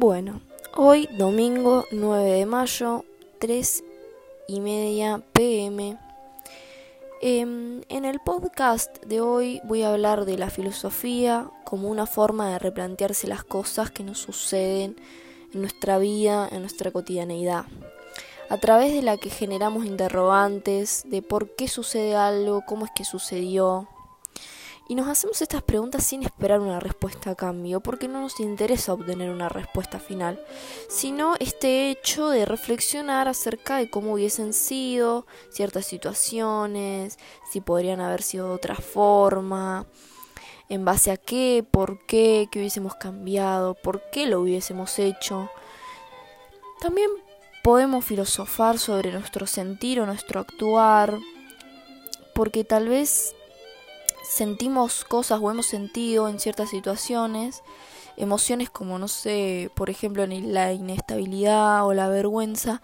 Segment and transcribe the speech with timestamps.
[0.00, 0.40] Bueno,
[0.76, 3.04] hoy domingo 9 de mayo,
[3.38, 3.84] 3
[4.48, 5.98] y media pm.
[7.20, 12.50] Em, en el podcast de hoy voy a hablar de la filosofía como una forma
[12.50, 14.96] de replantearse las cosas que nos suceden
[15.52, 17.66] en nuestra vida, en nuestra cotidianeidad,
[18.48, 23.04] a través de la que generamos interrogantes de por qué sucede algo, cómo es que
[23.04, 23.86] sucedió,
[24.90, 28.92] y nos hacemos estas preguntas sin esperar una respuesta a cambio, porque no nos interesa
[28.92, 30.44] obtener una respuesta final,
[30.88, 37.20] sino este hecho de reflexionar acerca de cómo hubiesen sido ciertas situaciones,
[37.52, 39.86] si podrían haber sido de otra forma,
[40.68, 45.48] en base a qué, por qué, qué hubiésemos cambiado, por qué lo hubiésemos hecho.
[46.80, 47.10] También
[47.62, 51.16] podemos filosofar sobre nuestro sentir o nuestro actuar,
[52.34, 53.36] porque tal vez
[54.30, 57.62] sentimos cosas o hemos sentido en ciertas situaciones,
[58.16, 62.80] emociones como, no sé, por ejemplo, la inestabilidad o la vergüenza,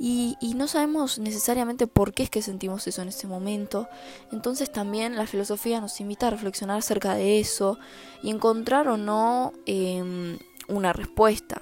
[0.00, 3.88] y, y, no sabemos necesariamente por qué es que sentimos eso en ese momento.
[4.30, 7.78] Entonces también la filosofía nos invita a reflexionar acerca de eso
[8.22, 11.60] y encontrar o no eh, una respuesta.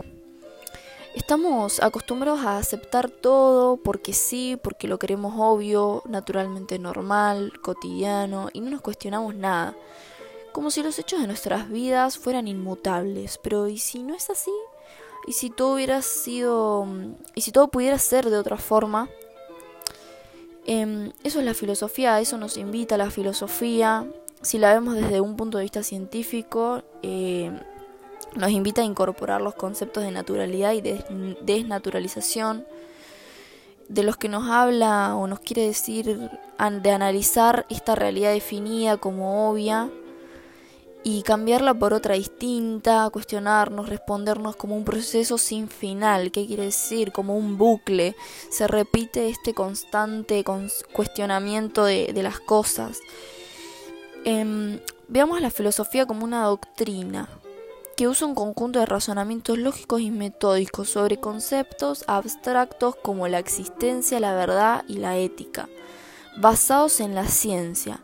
[1.16, 8.60] Estamos acostumbrados a aceptar todo porque sí, porque lo queremos obvio, naturalmente normal, cotidiano, y
[8.60, 9.74] no nos cuestionamos nada.
[10.52, 13.38] Como si los hechos de nuestras vidas fueran inmutables.
[13.38, 14.50] Pero ¿y si no es así?
[15.26, 16.86] ¿Y si todo hubiera sido...
[17.34, 19.08] y si todo pudiera ser de otra forma?
[20.66, 24.06] Eh, eso es la filosofía, eso nos invita a la filosofía.
[24.42, 27.58] Si la vemos desde un punto de vista científico, eh,
[28.34, 31.04] nos invita a incorporar los conceptos de naturalidad y de
[31.42, 32.66] desnaturalización,
[33.88, 39.48] de los que nos habla o nos quiere decir de analizar esta realidad definida como
[39.50, 39.90] obvia
[41.08, 47.12] y cambiarla por otra distinta, cuestionarnos, respondernos como un proceso sin final, ¿qué quiere decir?
[47.12, 48.16] Como un bucle,
[48.50, 50.44] se repite este constante
[50.92, 52.98] cuestionamiento de, las cosas.
[54.24, 57.28] Eh, veamos la filosofía como una doctrina,
[57.96, 64.20] que usa un conjunto de razonamientos lógicos y metódicos sobre conceptos abstractos como la existencia,
[64.20, 65.68] la verdad y la ética,
[66.36, 68.00] basados en la ciencia,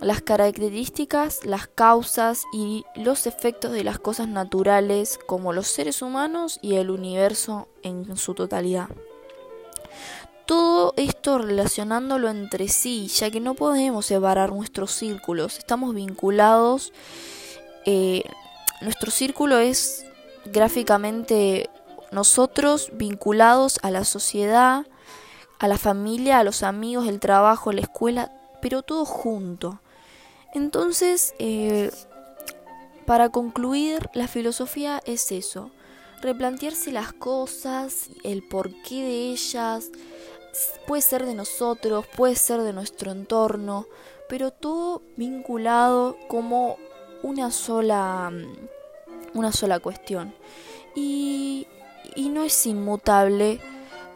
[0.00, 6.58] las características, las causas y los efectos de las cosas naturales como los seres humanos
[6.62, 8.88] y el universo en su totalidad.
[10.46, 16.92] Todo esto relacionándolo entre sí, ya que no podemos separar nuestros círculos, estamos vinculados
[17.84, 18.24] eh,
[18.82, 20.04] nuestro círculo es
[20.44, 21.70] gráficamente
[22.10, 24.86] nosotros vinculados a la sociedad,
[25.58, 29.80] a la familia, a los amigos, el trabajo, la escuela, pero todo junto.
[30.52, 31.90] Entonces, eh,
[33.06, 35.70] para concluir, la filosofía es eso,
[36.20, 39.90] replantearse las cosas, el porqué de ellas,
[40.86, 43.86] puede ser de nosotros, puede ser de nuestro entorno,
[44.28, 46.76] pero todo vinculado como
[47.22, 48.32] una sola,
[49.34, 50.34] una sola cuestión.
[50.94, 51.66] Y,
[52.14, 53.60] y no es inmutable,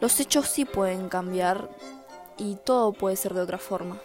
[0.00, 1.70] los hechos sí pueden cambiar
[2.36, 4.00] y todo puede ser de otra forma.